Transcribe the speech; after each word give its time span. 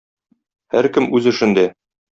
Һәркем 0.77 1.11
үз 1.19 1.31
эшендә. 1.35 1.69